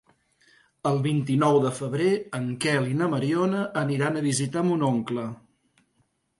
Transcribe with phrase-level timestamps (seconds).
[0.91, 2.09] El vint-i-nou de febrer
[2.39, 5.31] en Quel i na Mariona aniran a visitar mon oncle.